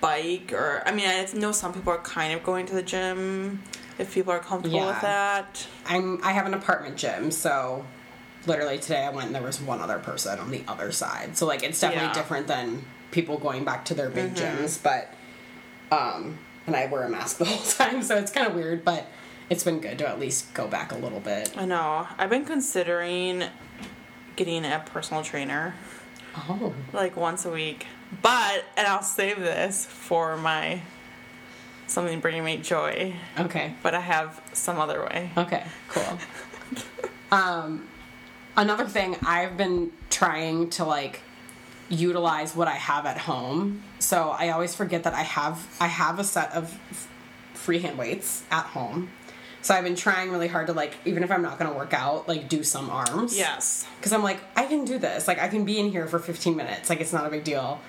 [0.00, 3.62] bike or I mean, I know some people are kind of going to the gym
[3.98, 5.66] if people are comfortable with that.
[5.86, 7.84] I'm I have an apartment gym, so
[8.46, 11.36] literally today I went and there was one other person on the other side.
[11.36, 12.14] So like it's definitely Yeah.
[12.14, 15.12] Different than people going back to their big gyms, but
[15.90, 19.06] um and I wear a mask the whole time, so it's kind of weird, but
[19.50, 21.56] it's been good to at least go back a little bit.
[21.56, 22.06] I know.
[22.18, 23.44] I've been considering
[24.36, 25.74] getting a personal trainer.
[26.36, 26.72] Oh.
[26.92, 27.86] like once a week.
[28.22, 30.82] But and I'll save this for my
[31.86, 33.14] something bringing me joy.
[33.38, 33.74] Okay.
[33.82, 35.30] But I have some other way.
[35.36, 36.18] Okay, cool.
[37.32, 37.88] um,
[38.56, 41.22] another thing I've been trying to like
[41.88, 43.82] utilize what I have at home.
[43.98, 47.08] So I always forget that I have I have a set of f-
[47.54, 49.10] freehand weights at home.
[49.62, 51.92] So I've been trying really hard to like even if I'm not going to work
[51.92, 53.36] out, like do some arms.
[53.36, 53.86] Yes.
[54.02, 55.26] Cuz I'm like I can do this.
[55.26, 56.90] Like I can be in here for 15 minutes.
[56.90, 57.80] Like it's not a big deal.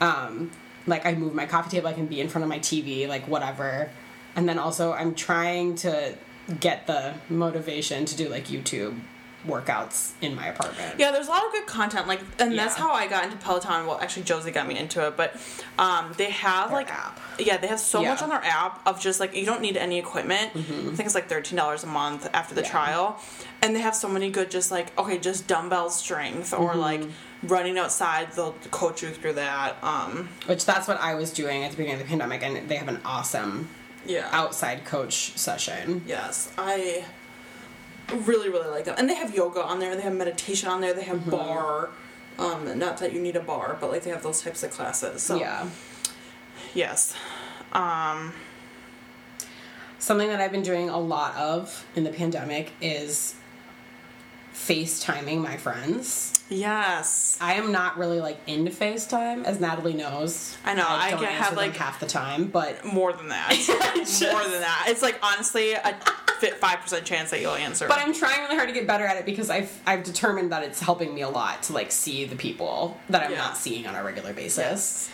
[0.00, 0.50] Um
[0.86, 3.28] like I move my coffee table, I can be in front of my TV, like
[3.28, 3.90] whatever.
[4.34, 6.14] And then also I'm trying to
[6.58, 8.98] get the motivation to do like YouTube
[9.46, 10.94] workouts in my apartment.
[10.98, 13.86] Yeah, there's a lot of good content, like, and that's how I got into Peloton.
[13.86, 15.34] Well, actually, Josie got me into it, but
[15.78, 17.18] um, they have Their like, app.
[17.38, 18.10] yeah, they have so Yeah.
[18.10, 20.50] much on their app of just like you don't need any equipment.
[20.54, 22.66] I think it's like thirteen dollars a month after the Mm-hmm.
[22.66, 22.70] Yeah.
[22.84, 23.20] trial,
[23.62, 26.78] and they have so many good, just like okay, just dumbbell strength or Mm-hmm.
[26.80, 27.02] like
[27.42, 28.30] running outside.
[28.32, 29.76] They'll coach you through that.
[29.82, 32.76] Um, Which that's what I was doing at the beginning of the pandemic, and they
[32.76, 33.68] have an awesome
[34.06, 36.02] yeah, outside coach session.
[36.06, 37.04] Yes, I
[38.12, 39.94] really really like them, and they have yoga on there.
[39.96, 40.92] They have meditation on there.
[40.94, 41.10] They Mm-hmm.
[41.22, 41.90] have bar.
[42.38, 45.22] Um, not that you need a bar, but like they have those types of classes.
[45.22, 45.68] So Yeah.
[46.74, 47.14] yes,
[47.72, 48.32] um,
[49.98, 53.34] Something that I've been doing a lot of in the pandemic is
[54.54, 56.42] FaceTiming my friends.
[56.48, 57.38] yes.
[57.40, 60.56] I am not really like into FaceTime, as Natalie knows.
[60.64, 63.50] I know, I don't can have, like- half the time, but More than that.
[63.52, 64.86] Just- More than that.
[64.88, 65.96] It's like honestly a
[66.50, 67.86] five percent chance that you'll answer.
[67.88, 70.62] but I'm trying really hard to get better at it because I've I've determined that
[70.62, 73.38] it's helping me a lot to like see the people that I'm Yeah.
[73.38, 75.10] not seeing on a regular basis.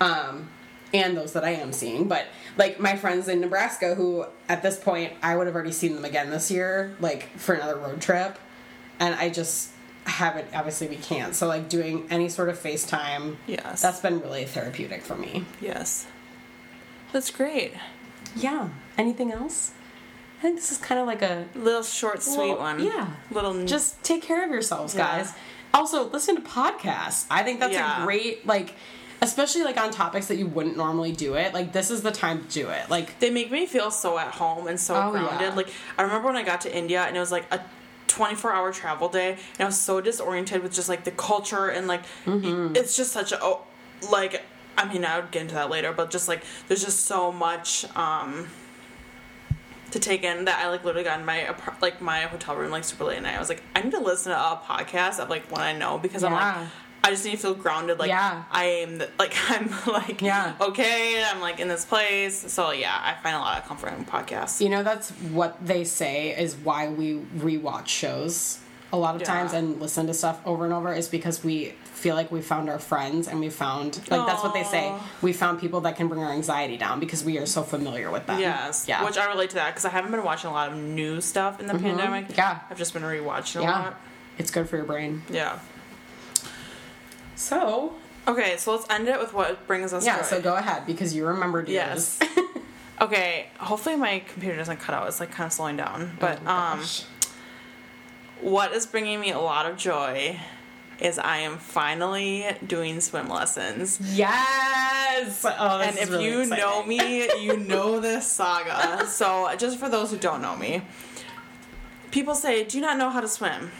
[0.00, 0.48] Um
[0.94, 2.26] and those that I am seeing, but
[2.58, 6.04] like my friends in Nebraska who at this point I would have already seen them
[6.04, 8.38] again this year like for another road trip
[9.00, 9.70] and I just
[10.04, 11.34] haven't obviously we can't.
[11.34, 13.80] So like doing any sort of FaceTime yes.
[13.80, 15.44] that's been really therapeutic for me.
[15.60, 16.06] yes.
[17.12, 17.74] That's great.
[18.34, 18.70] Yeah.
[18.98, 19.72] Anything else?
[20.42, 22.84] I think this is kind of like a Little short, sweet Well, one.
[22.84, 23.06] yeah.
[23.30, 25.18] Little just take care of yourselves, Yeah.
[25.18, 25.32] guys.
[25.72, 27.26] Also, listen to podcasts.
[27.30, 28.02] I think that's Yeah.
[28.02, 28.74] a great like
[29.20, 31.54] especially like on topics that you wouldn't normally do it.
[31.54, 32.90] Like this is the time to do it.
[32.90, 35.40] Like they make me feel so at home and so Oh, grounded.
[35.40, 35.54] yeah.
[35.54, 37.60] Like I remember when I got to India and it was like a
[38.08, 41.86] 24 hour travel day and I was so disoriented with just like the culture and
[41.86, 42.74] like Mm-hmm.
[42.74, 43.60] it's just such a oh,
[44.10, 44.42] like
[44.76, 47.84] I mean I would get into that later but just like there's just so much
[47.96, 48.48] um
[49.92, 52.84] to take in that I like literally got in my like my hotel room like
[52.84, 53.36] super late at night.
[53.36, 55.98] I was like I need to listen to a podcast of like what I know
[55.98, 56.68] because I'm like
[57.04, 58.44] I just need to feel grounded like Yeah.
[58.50, 60.54] I am the, like I'm like Yeah.
[60.60, 64.04] okay I'm like in this place so yeah I find a lot of comfort in
[64.04, 68.58] podcasts you know that's what they say is why we rewatch shows
[68.92, 69.26] a lot of Yeah.
[69.28, 72.68] times and listen to stuff over and over is because we feel like we found
[72.68, 74.92] our friends and we found like that's what they say.
[75.22, 78.26] We found people that can bring our anxiety down because we are so familiar with
[78.26, 78.38] them.
[78.40, 79.04] yes Yeah.
[79.04, 81.58] which I relate to that because I haven't been watching a lot of new stuff
[81.60, 82.34] in the pandemic Mm-hmm.
[82.38, 82.58] Yeah.
[82.70, 83.70] I've just been rewatching a yeah.
[83.70, 84.00] lot
[84.36, 85.22] It's good for your brain.
[85.30, 85.58] yeah
[87.34, 87.94] So
[88.28, 90.22] okay so let's end it with what brings us yeah, joy.
[90.24, 92.18] so go ahead because you remembered yours.
[92.20, 92.30] Yes.
[93.00, 93.46] okay.
[93.58, 95.08] Hopefully my computer doesn't cut out.
[95.08, 96.16] It's like kind of slowing down.
[96.20, 97.04] But Oh um, gosh.
[98.42, 100.38] What is bringing me a lot of joy
[101.00, 103.98] is I am finally doing swim lessons.
[104.14, 105.44] Yes.
[105.44, 106.64] Oh, and if really you exciting.
[106.64, 109.06] know me, you know this saga.
[109.08, 110.82] So just for those who don't know me,
[112.10, 113.70] people say, "Do you not know how to swim?"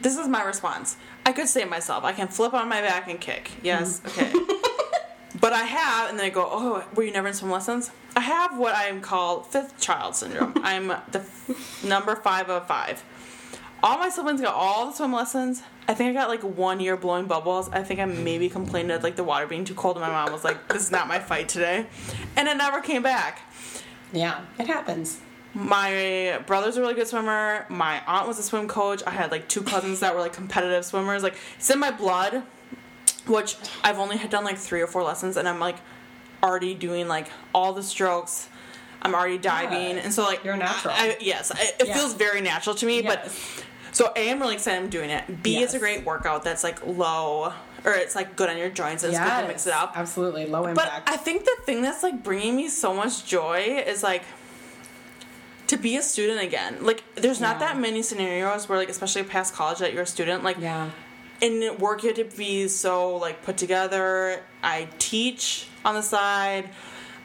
[0.00, 0.96] This is my response.
[1.26, 2.04] I could say myself.
[2.04, 3.50] I can flip on my back and kick.
[3.62, 4.06] Yes, mm.
[4.08, 4.32] okay.
[5.40, 8.58] but I have, and they go, "Oh, were you never in swim lessons?" I have
[8.58, 10.54] what I am called fifth child syndrome.
[10.62, 13.04] I'm the f- number five of five.
[13.82, 15.62] All my siblings got all the swim lessons.
[15.88, 17.68] I think I got like one year blowing bubbles.
[17.70, 20.32] I think I maybe complained of like the water being too cold, and my mom
[20.32, 21.86] was like, "This is not my fight today,"
[22.36, 23.40] and it never came back.
[24.12, 25.20] Yeah, it happens.
[25.54, 27.64] My brother's a really good swimmer.
[27.68, 29.02] My aunt was a swim coach.
[29.06, 31.22] I had like two cousins that were like competitive swimmers.
[31.22, 32.42] Like it's in my blood,
[33.26, 35.76] which I've only had done like three or four lessons, and I'm like
[36.42, 38.48] already doing like all the strokes.
[39.02, 40.02] I'm already diving, Yeah.
[40.02, 40.92] and so like You're natural.
[40.94, 41.94] I, yes, I, it Yeah.
[41.96, 43.02] feels very natural to me.
[43.02, 43.06] Yes.
[43.56, 43.64] But
[44.00, 45.42] so A, I'm really excited I'm doing it.
[45.42, 47.52] B, is a great workout that's like low,
[47.84, 49.04] or it's like good on your joints.
[49.04, 49.92] And it's good to mix it up.
[49.94, 51.04] Absolutely, low impact.
[51.04, 51.12] But.
[51.12, 54.22] I think the thing that's like bringing me so much joy is like
[55.66, 56.82] to be a student again.
[56.82, 57.66] Like, there's not Yeah.
[57.66, 60.44] that many scenarios where, like, especially past college, that you're a student.
[60.44, 60.88] Like, yeah.
[61.42, 64.40] in work, you have to be so like put together.
[64.62, 66.70] I teach on the side.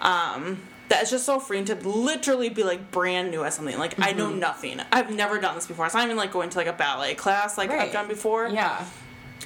[0.01, 3.77] Um, that's just so freeing to literally be like brand new at something.
[3.77, 4.17] Like I Mm-hmm.
[4.19, 4.81] know nothing.
[4.91, 5.85] I've never done this before.
[5.85, 8.47] It's not even like going to like a ballet class like I've done before.
[8.47, 8.85] Yeah.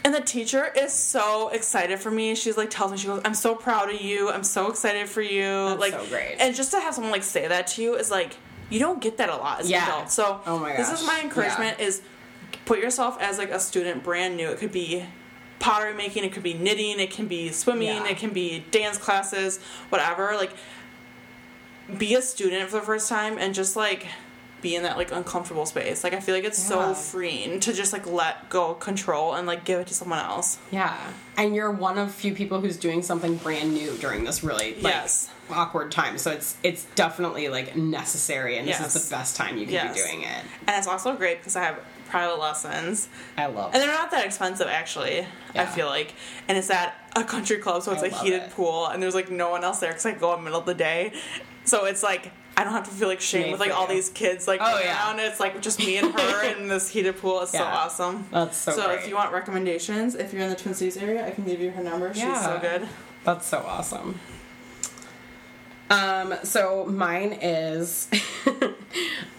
[0.03, 2.35] And the teacher is so excited for me.
[2.35, 4.29] She's like tells me she goes, "I'm so proud of you.
[4.29, 6.35] I'm so excited for you." That's like so great.
[6.39, 8.35] And just to have someone like say that to you is like
[8.69, 9.83] you don't get that a lot as Yeah.
[9.83, 10.11] an adult.
[10.11, 12.01] So Oh my this is my encouragement: is
[12.65, 14.49] put yourself as like a student, brand new.
[14.49, 15.05] It could be
[15.59, 18.07] pottery making, it could be knitting, it can be swimming, Yeah.
[18.07, 20.33] it can be dance classes, whatever.
[20.37, 20.51] Like
[21.97, 24.07] be a student for the first time and just like
[24.61, 26.03] be in that like uncomfortable space.
[26.03, 29.47] Like I feel like it's so freeing to just like let go of control and
[29.47, 30.57] like give it to someone else.
[30.69, 30.97] Yeah.
[31.37, 34.83] And you're one of few people who's doing something brand new during this really like,
[34.93, 35.29] Yes.
[35.49, 36.17] awkward time.
[36.17, 38.95] So it's it's definitely like necessary and this Yes.
[38.95, 39.95] is the best time you can Yes.
[39.95, 40.43] be doing it.
[40.67, 43.07] And it's also great because I have private lessons.
[43.37, 43.73] I love.
[43.73, 45.25] And they're not that expensive, actually.
[45.55, 46.13] I feel like,
[46.47, 48.51] and it's at a country club, so it's I a heated it.
[48.51, 50.65] pool, and there's like no one else there because I go in the middle of
[50.65, 51.13] the day,
[51.69, 53.93] so it's like I don't have to feel like shame with like all you.
[53.95, 55.07] these kids like Oh, yeah.
[55.07, 55.19] around.
[55.19, 57.41] It's like just me and her in this heated pool.
[57.41, 58.27] It's so awesome.
[58.31, 61.31] That's so So if you want recommendations, if you're in the Twin Cities area, I
[61.31, 62.13] can give you her number.
[62.13, 62.41] She's Yeah.
[62.41, 62.87] so good.
[63.23, 64.19] That's so awesome.
[65.89, 68.09] Um, so mine is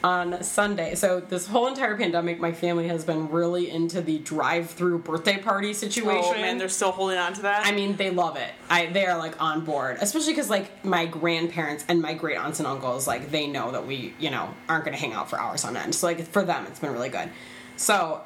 [0.03, 0.95] on Sunday.
[0.95, 5.73] So this whole entire pandemic, my family has been really into the drive-through birthday party
[5.75, 6.23] situation.
[6.25, 7.67] Oh man, they're still holding on to that.
[7.67, 8.51] I mean, they love it.
[8.69, 12.61] I they are like on board, especially because like my grandparents and my great aunts
[12.61, 15.39] and uncles, like they know that we, you know, aren't going to hang out for
[15.39, 15.95] hours on end.
[15.95, 17.31] So like for them, it's been really good.
[17.77, 18.23] So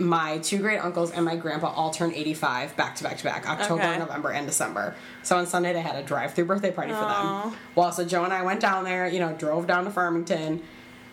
[0.00, 3.48] my two great uncles and my grandpa all turned 85 back to back to back
[3.48, 3.98] October, Okay.
[3.98, 4.94] November, and December.
[5.24, 7.56] So on Sunday they had a drive-through birthday party for them.
[7.74, 10.62] Well, so Joe and I went down there, you know, drove down to Farmington,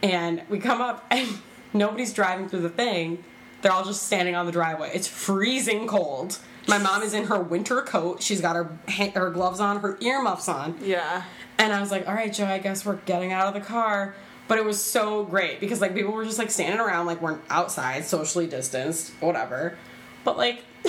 [0.01, 1.27] and we come up and
[1.73, 3.23] nobody's driving through the thing.
[3.61, 4.91] They're all just standing on the driveway.
[4.93, 6.37] It's freezing cold.
[6.67, 8.21] My mom is in her winter coat.
[8.21, 8.77] She's got her
[9.15, 10.77] her gloves on, her earmuffs on.
[10.81, 11.23] yeah.
[11.57, 14.15] And I was like, all right, Joe, I guess we're getting out of the car.
[14.47, 17.39] But it was so great because like people were just like standing around, like we're
[17.49, 19.77] outside, socially distanced, whatever.
[20.23, 20.63] But like,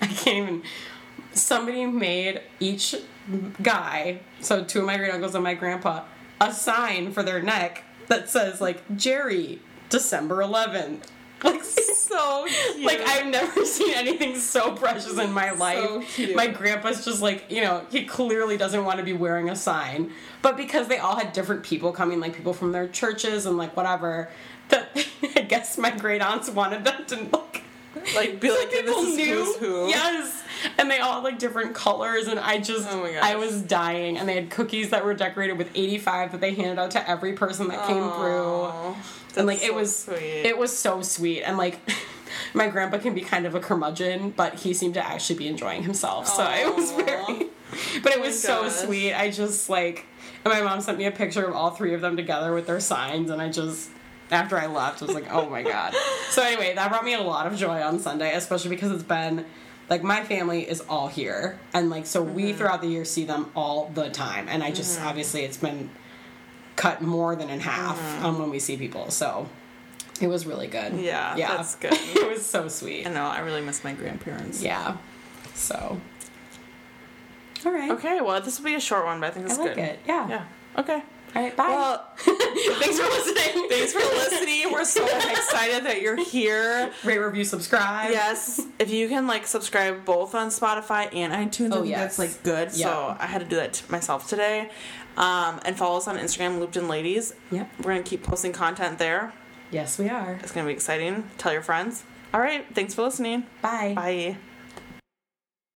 [0.00, 0.62] I can't even.
[1.32, 2.94] Somebody made each
[3.62, 6.04] guy, so two of my great uncles and my grandpa,
[6.40, 11.00] a sign for their neck that says like Jerry, December 11th.
[11.44, 12.82] Like So cute.
[12.86, 16.14] like I've never seen anything so precious in my life.
[16.14, 16.34] cute.
[16.34, 20.12] My grandpa's just like, you know, he clearly doesn't want to be wearing a sign.
[20.40, 23.76] But because they all had different people coming, like people from their churches and like
[23.76, 24.30] whatever,
[24.70, 24.88] that
[25.36, 27.60] I guess my great aunts wanted them to look
[28.14, 29.54] like be like people this is knew.
[29.58, 29.88] who.
[29.88, 30.42] Yes.
[30.78, 33.18] And they all had like different colors and I just Oh my.
[33.22, 34.18] I was dying.
[34.18, 37.32] And they had cookies that were decorated with 85 that they handed out to every
[37.34, 38.66] person that came through.
[39.36, 40.18] And like that's it was sweet.
[40.18, 41.42] it was so sweet.
[41.42, 41.80] And like
[42.54, 45.82] my grandpa can be kind of a curmudgeon but he seemed to actually be enjoying
[45.82, 46.26] himself.
[46.26, 47.48] So it was very
[48.02, 49.12] but it Oh was so sweet.
[49.14, 50.06] I just like
[50.44, 52.78] and my mom sent me a picture of all three of them together with their
[52.80, 53.90] signs and i just
[54.30, 55.94] after i left i was like oh my god.
[56.30, 59.44] So anyway that brought me a lot of joy on sunday especially because it's been
[59.88, 62.58] like my family is all here and like so we Mm-hmm.
[62.58, 65.90] throughout the year see them all the time and i just obviously it's been
[66.76, 69.10] cut more than in half um, when we see people.
[69.10, 69.48] So
[70.20, 70.92] it was really good.
[70.92, 71.04] Mm-hmm.
[71.04, 71.94] Yeah, yeah, that's good.
[71.94, 73.06] it was so sweet.
[73.06, 73.24] I know.
[73.24, 74.62] I really miss my grandparents.
[74.62, 74.98] Yeah.
[75.54, 75.98] So.
[77.64, 77.90] All right.
[77.92, 79.84] Okay, well, this will be a short one, but I think it's I like good.
[79.84, 80.00] it.
[80.06, 80.28] Yeah.
[80.28, 80.44] Yeah.
[80.78, 81.02] Okay.
[81.36, 81.56] All right.
[81.56, 81.68] Bye.
[81.68, 83.68] Well, thanks for listening.
[83.68, 84.72] thanks for listening.
[84.72, 86.90] We're so excited that you're here.
[87.04, 88.10] Rate, review, subscribe.
[88.10, 92.16] Yes, if you can like subscribe both on Spotify and iTunes, I Oh, think yes.
[92.16, 92.68] that's like good.
[92.76, 92.86] Yeah.
[92.86, 94.70] So I had to do that myself today.
[95.18, 97.34] Um, and follow us on Instagram, Looped in Ladies.
[97.50, 97.70] Yep.
[97.78, 99.32] We're gonna keep posting content there.
[99.70, 100.38] Yes, we are.
[100.42, 101.28] It's gonna be exciting.
[101.38, 102.04] Tell your friends.
[102.34, 102.64] All right.
[102.74, 103.44] Thanks for listening.
[103.62, 103.92] Bye.
[103.94, 104.36] Bye.